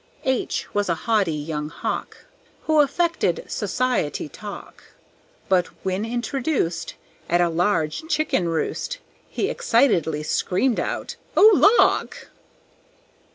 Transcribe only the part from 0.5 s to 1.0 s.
was a